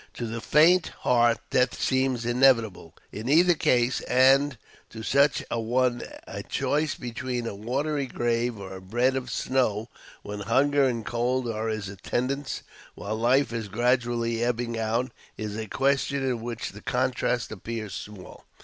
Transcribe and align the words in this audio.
To 0.15 0.25
the 0.25 0.41
faint 0.41 0.87
heart, 1.01 1.37
death 1.51 1.79
seems 1.79 2.25
inevitable 2.25 2.95
in 3.11 3.29
either 3.29 3.53
case; 3.53 4.01
and, 4.07 4.57
to 4.89 5.03
such 5.03 5.45
a 5.51 5.59
one, 5.59 6.01
a 6.25 6.41
choice 6.41 6.95
between 6.95 7.45
a 7.45 7.53
watery 7.53 8.07
grave 8.07 8.57
or 8.57 8.75
a 8.75 8.81
bed 8.81 9.15
of 9.15 9.29
snow, 9.29 9.89
when 10.23 10.39
hunger 10.39 10.85
and 10.85 11.05
cold 11.05 11.47
are 11.47 11.67
his 11.67 11.87
attendants 11.87 12.63
while 12.95 13.15
life 13.15 13.53
is 13.53 13.67
gradually 13.67 14.43
ebbing 14.43 14.75
out, 14.75 15.11
is 15.37 15.55
a 15.55 15.67
question 15.67 16.25
in 16.25 16.41
which 16.41 16.71
the 16.71 16.81
contrast 16.81 17.51
appears 17.51 17.93
small. 17.93 18.45